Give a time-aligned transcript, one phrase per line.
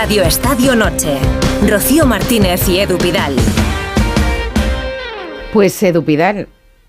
[0.00, 1.18] Radio Estadio Noche.
[1.68, 3.34] Rocío Martínez y Edu Pidal.
[5.52, 6.46] Pues Edu Pidal,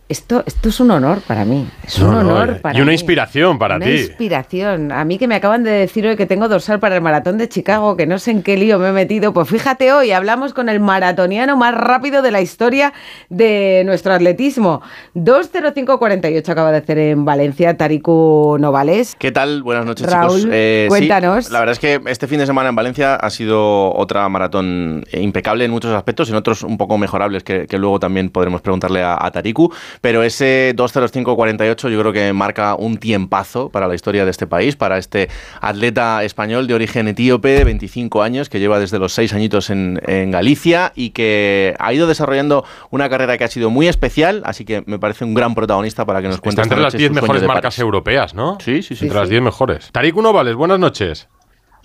[0.09, 1.67] esto, esto es un honor para mí.
[1.85, 2.93] Es un honor eh, para Y una mí.
[2.95, 3.91] inspiración para Una ti.
[3.91, 4.91] inspiración.
[4.91, 7.47] A mí que me acaban de decir hoy que tengo dorsal para el maratón de
[7.47, 9.31] Chicago, que no sé en qué lío me he metido.
[9.33, 12.91] Pues fíjate hoy, hablamos con el maratoniano más rápido de la historia
[13.29, 14.81] de nuestro atletismo.
[15.15, 19.15] 2.05.48 acaba de hacer en Valencia Tariku Novales.
[19.19, 19.63] ¿Qué tal?
[19.63, 20.51] Buenas noches, Raúl, chicos.
[20.53, 21.51] Eh, sí, cuéntanos.
[21.51, 25.65] la verdad es que este fin de semana en Valencia ha sido otra maratón impecable
[25.65, 29.17] en muchos aspectos, en otros un poco mejorables, que, que luego también podremos preguntarle a,
[29.23, 29.71] a Tariku.
[30.01, 34.75] Pero ese 2.05.48 yo creo que marca un tiempazo para la historia de este país,
[34.75, 35.29] para este
[35.61, 40.01] atleta español de origen etíope, de 25 años, que lleva desde los 6 añitos en,
[40.05, 44.65] en Galicia y que ha ido desarrollando una carrera que ha sido muy especial, así
[44.65, 47.09] que me parece un gran protagonista para que nos cuente Está entre las noche 10
[47.09, 47.79] su sueño mejores marcas París.
[47.79, 48.57] europeas, ¿no?
[48.59, 49.05] Sí, sí, sí.
[49.05, 49.91] Entre las 10 mejores.
[49.91, 51.27] Tariku Novales, buenas noches.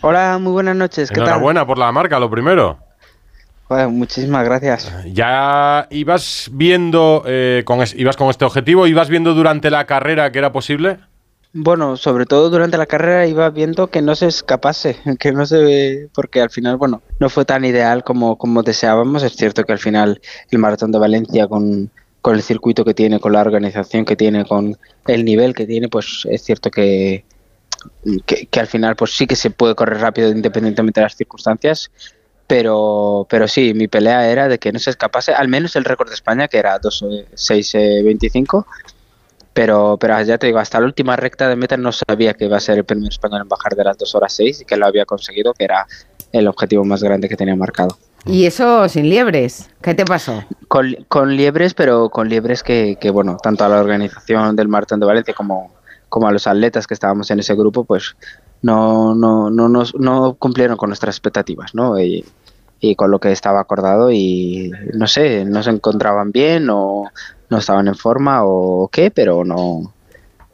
[0.03, 1.09] Hola, muy buenas noches.
[1.09, 1.25] ¿Qué tal?
[1.29, 2.79] Enhorabuena por la marca, lo primero.
[3.69, 4.93] Joder, muchísimas gracias.
[5.13, 10.31] ¿Ya ibas viendo, eh, con es- ibas con este objetivo, ibas viendo durante la carrera
[10.31, 10.99] que era posible?
[11.57, 16.09] Bueno, sobre todo durante la carrera iba viendo que no se escapase, que no se
[16.15, 19.23] porque al final, bueno, no fue tan ideal como, como deseábamos.
[19.23, 21.91] Es cierto que al final el maratón de Valencia con,
[22.21, 25.89] con el circuito que tiene, con la organización que tiene, con el nivel que tiene,
[25.89, 27.25] pues es cierto que,
[28.27, 31.91] que, que al final pues sí que se puede correr rápido independientemente de las circunstancias.
[32.47, 36.09] Pero, pero sí, mi pelea era de que no se escapase, al menos el récord
[36.09, 38.67] de España, que era 2.6.25,
[39.55, 42.57] pero, pero ya te digo, hasta la última recta de meta no sabía que iba
[42.57, 44.87] a ser el primer español en bajar de las 2 horas 6 y que lo
[44.87, 45.87] había conseguido, que era
[46.33, 47.97] el objetivo más grande que tenía marcado.
[48.27, 49.71] Y eso sin liebres.
[49.81, 50.45] ¿Qué te pasó?
[50.69, 54.99] Con, con liebres, pero con liebres que, que, bueno, tanto a la organización del Maratón
[55.01, 55.73] de Valencia como,
[56.09, 58.17] como a los atletas que estábamos en ese grupo, pues
[58.65, 62.01] no, no, no, nos- no cumplieron con nuestras expectativas, ¿no?
[62.01, 62.25] Y,
[62.97, 67.05] con lo que estaba acordado y no sé, no se encontraban bien o
[67.51, 69.95] no estaban en forma o qué, pero no.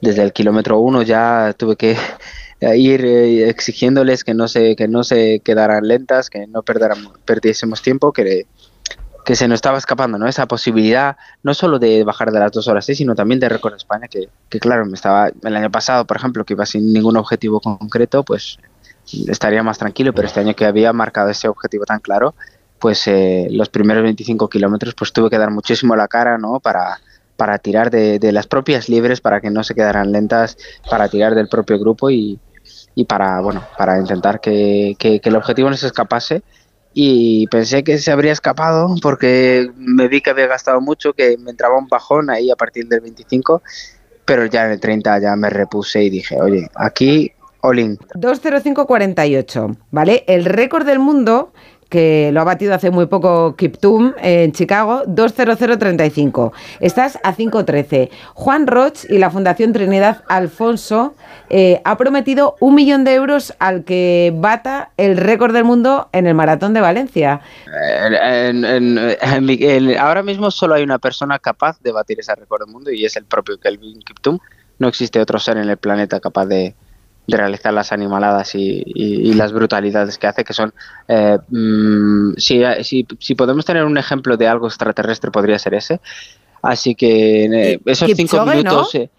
[0.00, 1.96] Desde el kilómetro uno ya tuve que
[2.76, 8.12] ir eh, exigiéndoles que no se que no se quedaran lentas, que no perdiésemos tiempo,
[8.12, 8.46] que
[9.30, 10.26] que se nos estaba escapando, ¿no?
[10.26, 13.76] Esa posibilidad, no solo de bajar de las dos horas, sí, sino también de récord
[13.76, 17.16] España, que, que claro, me estaba, el año pasado, por ejemplo, que iba sin ningún
[17.16, 18.58] objetivo concreto, pues
[19.28, 22.34] estaría más tranquilo, pero este año que había marcado ese objetivo tan claro,
[22.80, 26.58] pues eh, los primeros 25 kilómetros, pues tuve que dar muchísimo la cara, ¿no?
[26.58, 26.98] Para,
[27.36, 30.58] para tirar de, las propias libres, para que no se quedaran lentas,
[30.90, 32.40] para tirar del propio grupo y,
[32.96, 36.42] y para, bueno, para intentar que, que el objetivo no se escapase
[36.92, 41.50] y pensé que se habría escapado porque me vi que había gastado mucho, que me
[41.50, 43.62] entraba un bajón ahí a partir del 25,
[44.24, 47.98] pero ya en el 30 ya me repuse y dije, oye, aquí all in.
[48.14, 50.24] 2.05.48, ¿vale?
[50.26, 51.52] El récord del mundo,
[51.90, 56.52] que lo ha batido hace muy poco Kiptum en Chicago, 2.0035.
[56.80, 58.08] Estás a 5.13.
[58.34, 61.14] Juan Roch y la Fundación Trinidad Alfonso
[61.50, 66.26] eh, ha prometido un millón de euros al que bata el récord del mundo en
[66.28, 67.40] el Maratón de Valencia.
[69.20, 73.04] En- ahora mismo solo hay una persona capaz de batir ese récord del mundo y
[73.04, 74.38] es el propio Kelvin Kiptum.
[74.78, 76.74] No existe otro ser en el planeta capaz de,
[77.30, 80.72] de realizar las animaladas y, y- y las brutalidades que hace, que son...
[81.08, 86.00] eh, mm, si, si- si podemos tener un ejemplo de algo extraterrestre, podría ser ese.
[86.62, 88.94] Así que eh, esos cinco Kipchoge, minutos...
[88.94, 89.00] ¿no?
[89.00, 89.10] eh,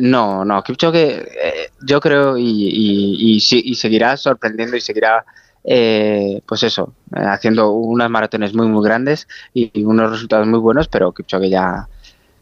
[0.00, 5.24] no, no, Kipchoge eh, yo creo y, y- y y seguirá sorprendiendo y seguirá,
[5.62, 10.88] eh, pues eso, haciendo unas maratones muy, muy grandes y, y unos resultados muy buenos,
[10.88, 11.86] pero Kipchoge ya,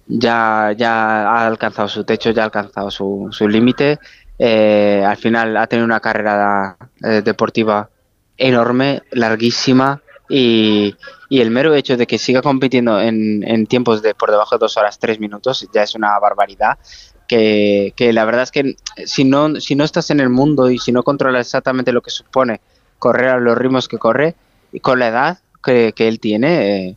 [0.06, 3.98] ya, ya ha alcanzado su techo, ya ha alcanzado su, su límite.
[4.44, 7.88] Eh, al final ha tenido una carrera eh, deportiva
[8.36, 10.97] enorme, larguísima y,
[11.30, 14.98] el mero hecho de que siga compitiendo en, tiempos de por debajo de dos horas
[14.98, 16.76] tres minutos ya es una barbaridad
[17.28, 18.75] que la verdad es que
[19.06, 22.10] si no, si no estás en el mundo y si no controlas exactamente lo que
[22.10, 22.61] supone
[22.99, 24.34] correr a los ritmos que corre
[24.72, 26.96] y con la edad que, que él tiene eh,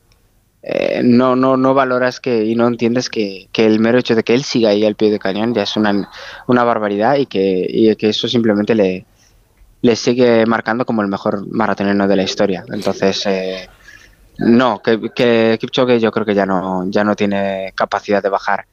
[0.67, 4.23] eh, no, no, no valoras que y no entiendes que, que el mero hecho de
[4.23, 6.09] que él siga ahí al pie de cañón ya es una,
[6.47, 9.05] una barbaridad y que, y que eso simplemente le,
[9.81, 12.65] le sigue marcando como el mejor maratonero de la historia.
[12.73, 13.69] Entonces, eh,
[14.39, 18.65] no, que, que Kipchoge yo creo que ya no, ya no tiene capacidad de bajar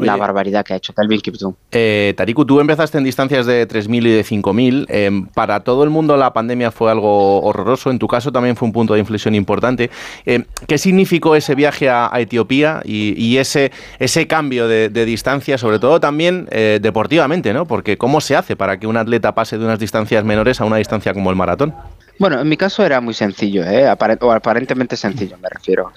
[0.00, 0.20] la Oye.
[0.20, 1.54] barbaridad que ha hecho Calvin Kiptum.
[1.70, 4.86] Eh, Tariku, tú empezaste en distancias de 3.000 y de 5.000.
[4.88, 7.90] Eh, para todo el mundo la pandemia fue algo horroroso.
[7.90, 9.90] En tu caso también fue un punto de inflexión importante.
[10.26, 15.04] Eh, ¿Qué significó ese viaje a, a Etiopía y, y ese, ese cambio de, de
[15.04, 17.52] distancia, sobre todo también eh, deportivamente?
[17.52, 17.66] ¿no?
[17.66, 20.76] Porque ¿cómo se hace para que un atleta pase de unas distancias menores a una
[20.76, 21.74] distancia como el maratón?
[22.18, 23.86] Bueno, en mi caso era muy sencillo, ¿eh?
[24.20, 25.90] o aparentemente sencillo, me refiero.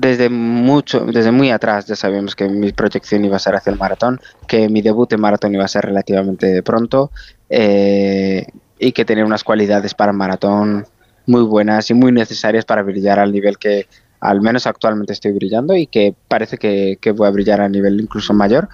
[0.00, 3.78] Desde mucho, desde muy atrás ya sabíamos que mi proyección iba a ser hacia el
[3.78, 7.10] maratón, que mi debut en maratón iba a ser relativamente pronto
[7.48, 8.46] eh,
[8.78, 10.86] y que tenía unas cualidades para maratón
[11.26, 13.88] muy buenas y muy necesarias para brillar al nivel que
[14.20, 18.32] al menos actualmente estoy brillando y que parece que, voy a brillar a nivel incluso
[18.32, 18.68] mayor.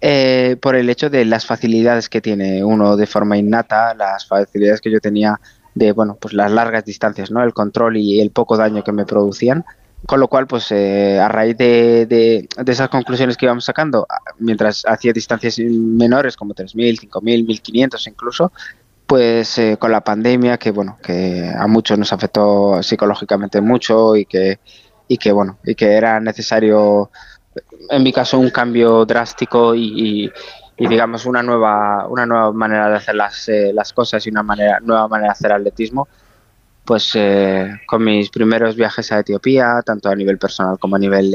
[0.00, 4.80] Eh, por el hecho de las facilidades que tiene uno de forma innata, las facilidades
[4.80, 5.40] que yo tenía
[5.74, 7.42] de bueno pues las largas distancias, ¿no?
[7.42, 9.64] el control y el poco daño que me producían.
[10.06, 14.06] Con lo cual, pues eh, a raíz de, de, esas conclusiones que íbamos sacando,
[14.38, 18.52] mientras hacía distancias menores como 3.000, 5.000, 1.500 incluso,
[19.08, 24.26] pues eh, con la pandemia que bueno que a muchos nos afectó psicológicamente mucho y
[24.26, 24.60] que
[25.08, 27.10] y que bueno y que era necesario
[27.88, 30.30] en mi caso un cambio drástico y,
[30.76, 34.78] digamos una nueva una nueva manera de hacer las, eh, las cosas y una manera
[34.80, 36.06] nueva manera de hacer atletismo
[36.88, 41.34] pues eh, con mis primeros viajes a Etiopía tanto a nivel personal como a nivel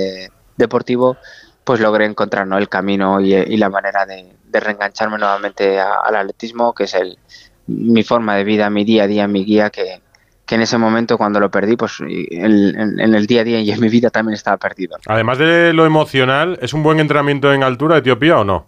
[0.58, 1.16] deportivo
[1.64, 6.96] pues logré encontrar el camino y, la manera de, reengancharme nuevamente al atletismo que es
[6.96, 7.20] el
[7.68, 10.02] mi forma de vida, mi día a día, mi guía, que,
[10.50, 13.90] en ese momento cuando lo perdí, pues en, el día a día y en mi
[13.90, 14.98] vida también estaba perdido.
[15.08, 18.68] Además de lo emocional, ¿es un buen entrenamiento en altura Etiopía o no?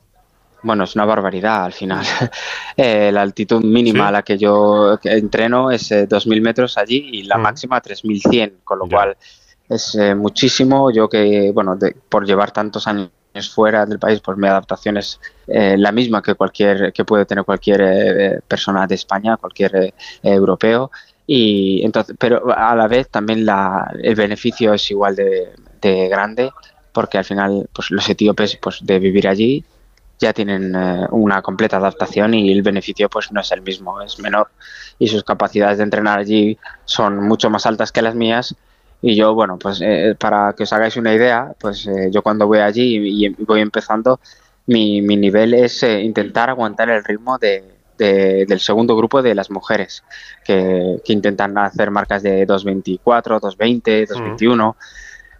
[0.66, 2.06] Bueno, es una barbaridad al final.
[2.78, 7.24] Eh, la altitud mínima a la que yo entreno es 2.000 eh, metros allí y
[7.24, 9.16] la máxima 3.100, con lo cual
[9.70, 10.92] es eh, muchísimo.
[10.92, 11.80] Yo que, bueno,
[12.10, 13.12] por llevar tantos años
[13.54, 17.46] fuera del país, pues mi adaptación es eh, la misma que cualquier que puede tener
[17.46, 20.92] cualquier eh, persona de España, cualquier eh, europeo.
[21.26, 26.52] Y entonces, pero a la vez también la, el beneficio es igual de, grande,
[26.92, 29.64] porque al final, pues los etíopes, pues de vivir allí
[30.20, 30.76] ya tienen
[31.12, 34.50] una completa adaptación y el beneficio pues no es el mismo, es menor.
[34.98, 38.56] Y sus capacidades de entrenar allí son mucho más altas que las mías.
[39.02, 42.48] Y yo, bueno, pues eh, para que os hagáis una idea, pues eh, yo cuando
[42.48, 44.20] voy allí y, voy empezando,
[44.68, 47.64] mi, mi nivel es eh, intentar aguantar el ritmo de,
[47.98, 50.04] del segundo grupo de las mujeres,
[50.44, 53.00] que, que intentan hacer marcas de 2.24,
[53.40, 54.76] 2.20, 2.21.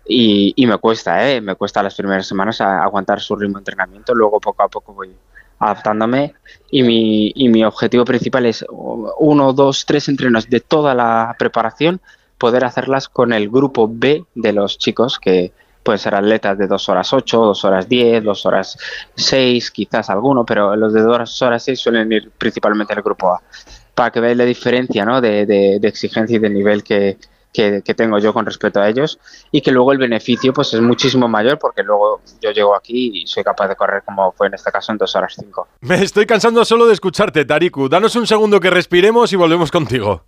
[0.08, 1.42] Y, y, me cuesta, ¿eh?
[1.42, 5.12] me cuesta las primeras semanas aguantar su ritmo de entrenamiento, luego poco a poco voy
[5.60, 6.34] adaptándome
[6.70, 12.02] y mi, y mi objetivo principal es uno, dos, tres entrenos de toda la preparación
[12.38, 15.54] poder hacerlas con el grupo B de los chicos que
[15.86, 18.78] pueden ser atletas de 2 horas 8, 2 horas 10, 2 horas
[19.16, 23.42] 6, quizás alguno, pero los de 2 horas 6 suelen ir principalmente al grupo A.
[23.94, 25.22] Para que veáis la diferencia ¿no?
[25.22, 26.84] de, de, exigencia y de nivel
[27.56, 29.20] que, tengo yo con respecto a ellos
[29.52, 33.28] y que luego el beneficio pues es muchísimo mayor porque luego yo llego aquí y
[33.28, 35.68] soy capaz de correr como fue en este caso en 2 horas 5.
[35.82, 37.88] Me estoy cansando solo de escucharte, Tariku.
[37.90, 40.24] Danos un segundo que respiremos y volvemos contigo.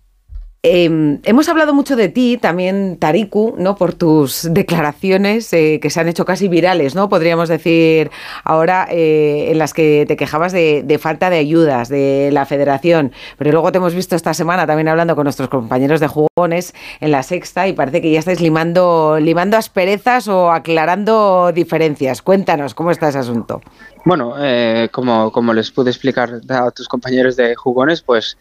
[0.64, 3.76] Em, hemos hablado mucho de ti, también Tariku, ¿no?
[3.76, 7.08] Por tus declaraciones eh, que se han hecho casi virales, ¿no?
[7.08, 8.10] Podríamos decir
[8.42, 13.52] ahora eh, en las que te quejabas de, falta de ayudas de la Federación, pero
[13.52, 17.22] luego te hemos visto esta semana también hablando con nuestros compañeros de jugones en la
[17.22, 22.20] Sexta y parece que ya estáis limando, limando asperezas o aclarando diferencias.
[22.20, 23.60] Cuéntanos cómo está ese asunto.
[24.04, 28.36] Bueno, eh, como, como les pude explicar a tus compañeros de jugones, pues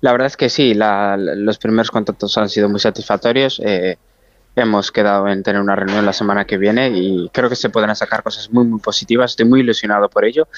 [0.00, 3.60] la verdad es que sí, los primeros contactos han sido muy satisfactorios.
[3.64, 3.98] Eh,
[4.56, 7.94] hemos quedado en tener una reunión la semana que viene y creo que se pueden
[7.94, 9.32] sacar cosas muy, muy positivas.
[9.32, 10.48] Estoy muy ilusionado por ello.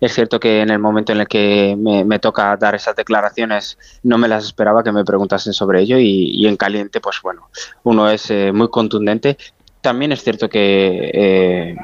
[0.00, 4.18] Es cierto que en el momento en el que me, toca dar esas declaraciones no
[4.18, 7.48] me las esperaba que me preguntasen sobre ello y, en caliente, pues bueno,
[7.84, 9.38] uno es eh, muy contundente.
[9.80, 11.76] También es cierto que eh,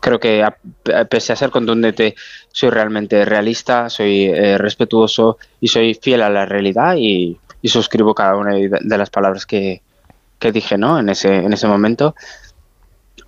[0.00, 0.46] creo que
[1.10, 2.14] pese a ser contundente,
[2.52, 8.36] soy realmente realista, soy eh, respetuoso y soy fiel a la realidad y, suscribo cada
[8.36, 9.82] una de, las palabras que,
[10.38, 11.00] que, dije ¿no?
[11.00, 12.14] en, ese, en ese momento.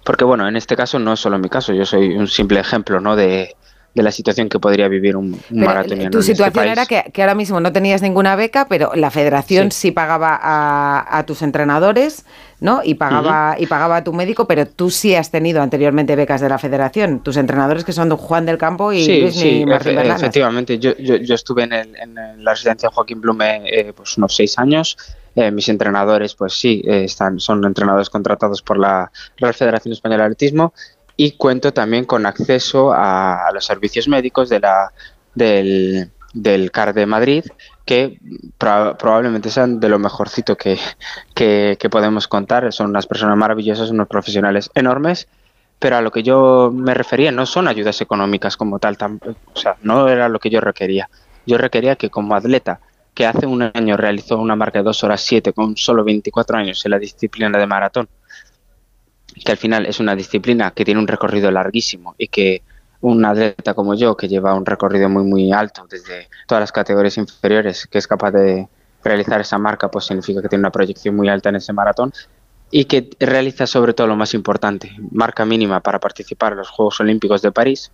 [0.05, 3.01] Porque bueno, en este caso no es solo mi caso, yo soy un simple ejemplo
[3.01, 3.17] ¿no?
[3.17, 3.57] de,
[3.99, 6.11] de la situación que podría vivir un, maratoniano.
[6.11, 9.91] Tu este situación era que, ahora mismo no tenías ninguna beca, pero la federación sí,
[9.91, 12.25] pagaba a, tus entrenadores,
[12.61, 12.81] ¿no?
[12.85, 16.49] Y pagaba, y pagaba a tu médico, pero tú sí has tenido anteriormente becas de
[16.49, 17.21] la federación.
[17.25, 20.79] Tus entrenadores que son Juan del Campo y sí, sí, efectivamente.
[20.79, 24.97] Yo, yo, estuve en, el, en, la residencia Joaquín Blume eh, pues unos seis años.
[25.35, 30.23] Eh, mis entrenadores, pues sí, eh, están, son entrenadores contratados por la Real Federación Española
[30.23, 30.73] de Atletismo
[31.21, 34.93] y cuento también con acceso a, los servicios médicos de la,
[35.35, 37.45] del, del CAR de Madrid,
[37.85, 38.21] que
[38.57, 40.79] probablemente sean de lo mejorcito que,
[41.35, 42.73] que, podemos contar.
[42.73, 45.27] Son unas personas maravillosas, unos profesionales enormes,
[45.81, 48.97] pero a lo que yo me refería no son ayudas económicas como tal,
[49.53, 51.11] o sea, no era lo que yo requería.
[51.47, 52.79] Yo requería que como atleta
[53.13, 56.85] que hace un año realizó una marca de 2 horas 7 con solo 24 años
[56.85, 58.09] en la disciplina de maratón,
[59.39, 62.63] que al final es una disciplina que tiene un recorrido larguísimo y que
[63.01, 67.17] un atleta como yo, que lleva un recorrido muy, muy alto desde todas las categorías
[67.17, 68.69] inferiores, que es capaz de
[69.05, 72.13] realizar esa marca, pues significa que tiene una proyección muy alta en ese maratón
[72.71, 77.01] y que realiza sobre todo lo más importante, marca mínima para participar en los Juegos
[77.01, 77.93] Olímpicos de París.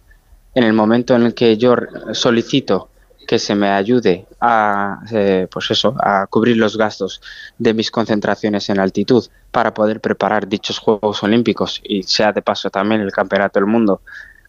[0.55, 1.77] En el momento en el que yo
[2.13, 2.89] solicito
[3.27, 7.21] que se me ayude a, eh, pues eso, a cubrir los gastos
[7.59, 12.71] de mis concentraciones en altitud para poder preparar dichos Juegos Olímpicos y sea de paso
[12.71, 14.01] también el Campeonato del Mundo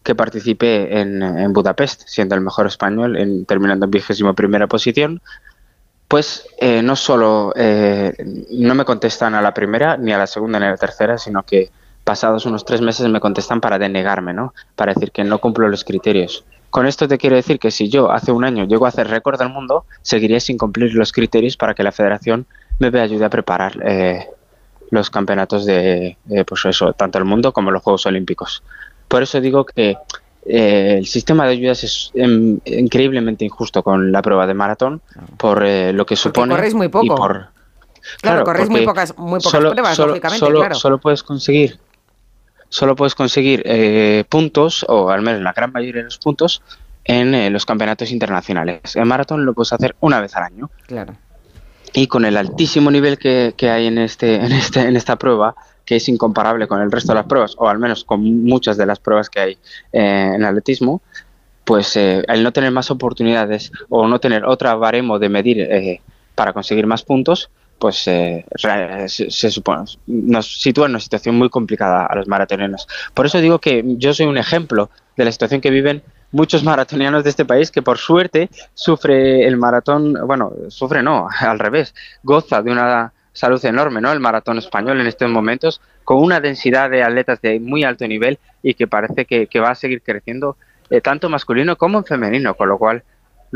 [0.02, 5.20] que participé en, Budapest, siendo el mejor español, en, terminando en vigésimo primera posición,
[6.06, 8.14] pues eh, no solo eh,
[8.52, 11.42] no me contestan a la primera, ni a la segunda, ni a la tercera, sino
[11.42, 11.70] que
[12.04, 14.54] pasados unos tres meses me contestan para denegarme, ¿no?
[14.76, 16.44] Para decir que no cumplo los criterios.
[16.70, 19.38] Con esto te quiero decir que si yo hace un año llego a hacer récord
[19.38, 22.46] del mundo, seguiría sin cumplir los criterios para que la federación
[22.78, 24.26] me ayude a preparar eh,
[24.90, 28.62] los campeonatos de, pues eso, tanto el mundo como los Juegos Olímpicos.
[29.08, 29.96] Por eso digo que
[30.44, 35.00] eh, el sistema de ayudas es em, increíblemente injusto con la prueba de maratón
[35.36, 36.54] por eh, lo que supone.
[36.54, 37.14] corres muy poco.
[37.14, 37.48] por,
[38.20, 40.74] claro, corres muy pocas, muy pocas solo, pruebas, solo, lógicamente, solo, claro.
[40.76, 41.78] Solo puedes conseguir,
[42.68, 46.62] solo puedes conseguir eh, puntos, o al menos la gran mayoría de los puntos,
[47.04, 48.96] en los campeonatos internacionales.
[48.96, 50.70] En maratón lo puedes hacer una vez al año.
[50.86, 51.14] Claro.
[51.92, 55.54] Y con el altísimo nivel que, que hay en, este, en, este, en esta prueba,
[55.86, 58.86] que es incomparable con el resto de las pruebas, o al menos con muchas de
[58.86, 59.58] las pruebas que hay
[59.92, 61.00] eh, en atletismo,
[61.64, 66.00] pues eh, el no tener más oportunidades o no tener otra baremo de medir eh,
[66.34, 68.44] para conseguir más puntos, pues se,
[69.08, 72.88] se, supone, nos sitúa en una situación muy complicada a los maratonianos.
[73.12, 76.02] Por eso digo que yo soy un ejemplo de la situación que viven
[76.32, 81.58] muchos maratonianos de este país que por suerte sufre el maratón, bueno, sufre no, al
[81.58, 84.12] revés, goza de una salud enorme, ¿no?
[84.12, 88.38] El maratón español en estos momentos, con una densidad de atletas de muy alto nivel
[88.62, 90.56] y que parece que, va a seguir creciendo
[90.88, 93.02] eh, tanto masculino como en femenino, con lo cual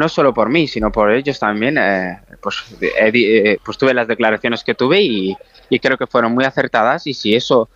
[0.01, 4.65] no solo por mí, sino por ellos también, eh, pues, eh, pues tuve las declaraciones
[4.65, 5.37] que tuve y,
[5.79, 7.69] creo que fueron muy acertadas y si eso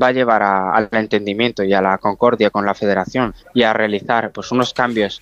[0.00, 4.30] va a llevar al entendimiento y a la concordia con la federación y a realizar
[4.30, 5.20] pues unos cambios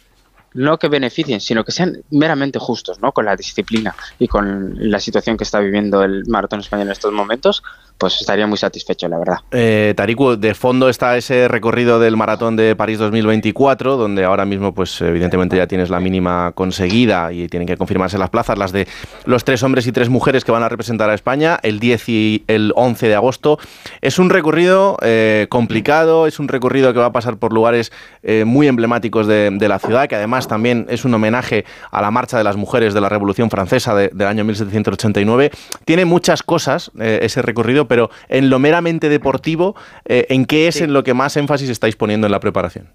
[0.55, 3.13] no que beneficien, sino que sean meramente justos, ¿no?
[3.13, 7.13] Con la disciplina y con la situación que está viviendo el maratón español en estos
[7.13, 7.63] momentos,
[8.01, 9.37] pues estaría muy satisfecho, la verdad.
[9.51, 14.73] Eh, Tariku, de fondo está ese recorrido del maratón de París 2024, donde ahora mismo,
[14.73, 18.89] pues evidentemente ya tienes la mínima conseguida y tienen que confirmarse las plazas, las de
[19.27, 22.45] los tres hombres y tres mujeres que van a representar a España el 10 y
[22.47, 23.59] el 11 de agosto.
[24.01, 27.93] Es un recorrido eh, complicado, es un recorrido que va a pasar por lugares
[28.23, 32.39] eh, muy emblemáticos de, la ciudad, que además también es un homenaje a la marcha
[32.39, 35.51] de las mujeres de la Revolución Francesa del año 1789.
[35.85, 40.93] Tiene muchas cosas ese recorrido, pero en lo meramente deportivo, eh, ¿en qué es en
[40.93, 42.89] lo que más énfasis estáis poniendo en la preparación?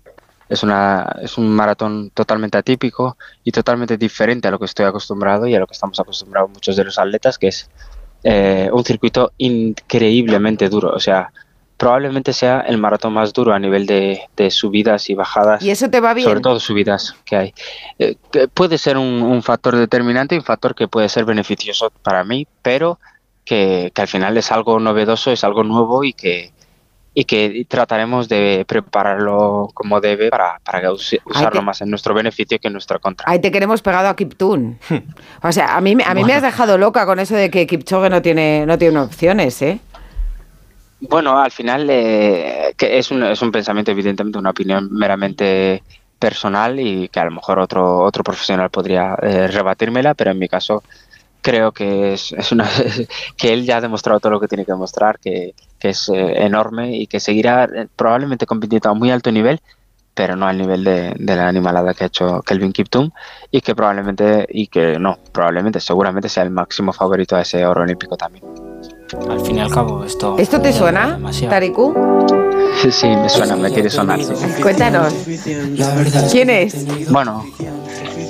[0.47, 5.47] Es, una, es un maratón totalmente atípico y totalmente diferente a lo que estoy acostumbrado
[5.47, 7.69] y a lo que estamos acostumbrados muchos de los atletas, que es
[8.23, 10.91] eh, un circuito increíblemente duro.
[10.93, 11.31] O sea,
[11.77, 15.63] probablemente sea el maratón más duro a nivel de, subidas y bajadas.
[15.63, 16.27] ¿Y eso te va bien?
[16.27, 17.53] Sobre todo subidas que hay.
[17.99, 18.15] Eh,
[18.53, 22.99] puede ser un, un, factor determinante, un factor que puede ser beneficioso para mí, pero
[23.45, 26.51] que, al final es algo novedoso, es algo nuevo y que,
[27.13, 32.67] y que trataremos de prepararlo como debe para, para usarlo más en nuestro beneficio que
[32.67, 33.29] en nuestra contra.
[33.29, 34.79] Ahí te queremos pegado a Kiptun.
[35.43, 38.09] o sea, a mí, a mí me has dejado loca con eso de que Kipchoge
[38.09, 39.79] no tiene, no tiene opciones, ¿eh?
[41.09, 45.83] Bueno, al final eh, que es, un, es un pensamiento, evidentemente, una opinión meramente
[46.19, 50.47] personal y que a lo mejor otro, otro profesional podría eh, rebatírmela, pero en mi
[50.47, 50.83] caso
[51.41, 52.67] creo que es, es una
[53.37, 56.97] que él ya ha demostrado todo lo que tiene que demostrar, que, es eh, enorme
[56.97, 59.59] y que seguirá eh, probablemente compitiendo a muy alto nivel,
[60.15, 63.11] pero no al nivel de, de, la animalada que ha hecho Kelvin Kiptum
[63.51, 67.83] y que probablemente, y que no, probablemente, seguramente sea el máximo favorito a ese oro
[67.83, 68.64] olímpico también.
[69.29, 70.35] Al fin y al cabo, esto...
[70.37, 71.19] ¿Esto te suena,
[71.49, 71.93] Tariku?
[72.91, 74.19] Sí, me suena, me quiere sonar.
[74.61, 75.13] Cuéntanos.
[76.31, 77.09] ¿Quién es?
[77.09, 77.45] Bueno,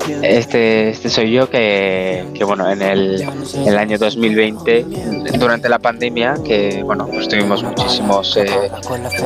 [0.08, 3.26] este, este soy yo que, que bueno, en el,
[3.66, 4.86] el, año 2020,
[5.40, 8.70] durante la pandemia, que bueno, pues tuvimos muchísimos, eh,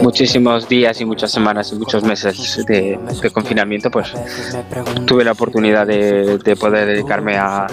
[0.02, 3.00] muchísimos días y muchas semanas y muchos meses de,
[3.34, 4.12] confinamiento, pues
[5.06, 7.68] tuve la oportunidad de, de poder dedicarme a,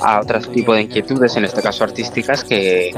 [0.00, 2.92] a otro tipo de inquietudes, en este caso artísticas, que,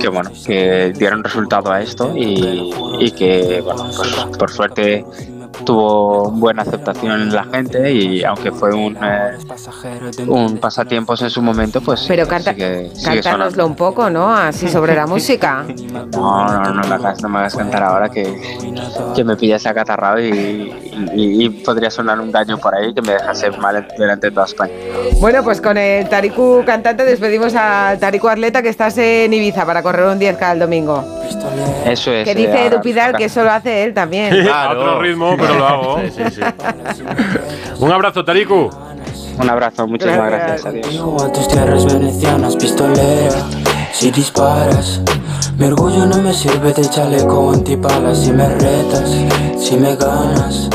[0.00, 5.04] que bueno, que dieron resultado a esto y, y que, bueno, pues por suerte
[5.66, 9.36] tuvo buena aceptación en la gente y aunque fue un, eh,
[10.26, 13.66] un pasatiempos en su momento, pues Pero canta, sigue, sigue cántanoslo sonando.
[13.66, 14.34] un poco, ¿no?
[14.34, 15.64] Así sobre la música.
[16.16, 18.40] No, no, no, la no me hagas cantar ahora que,
[19.14, 20.72] que me pillas acatarrado y,
[21.14, 24.46] y, y podría sonar un daño por ahí que me dejase mal delante de toda
[24.46, 24.72] España.
[25.20, 29.82] Bueno, pues con el Tariku cantante despedimos al Tariku atleta que estás en Ibiza para
[29.82, 31.15] correr un 10K el domingo.
[31.84, 32.24] Eso es.
[32.24, 33.18] Que eh, dice ahora Edu Pidal toca.
[33.18, 34.48] que eso lo hace él también.
[34.48, 36.00] A otro ritmo, pero lo hago.
[36.00, 37.02] Sí, sí, sí.
[37.78, 38.70] Un abrazo, Tariku.
[39.38, 40.64] Un abrazo, muchísimas Gracias.
[40.64, 40.86] gracias.
[40.96, 41.22] Adiós.
[41.22, 43.36] A tus tierras venecianas, pistolera,
[43.92, 45.00] si disparas.
[45.58, 49.10] Mi orgullo no me sirve de chaleco antibalas si me retas,
[49.58, 50.68] si me ganas.